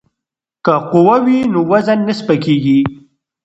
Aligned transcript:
که 0.65 0.73
قوه 0.91 1.17
وي 1.25 1.37
نو 1.51 1.59
وزن 1.71 1.99
نه 2.07 2.13
سپکیږي. 2.19 2.79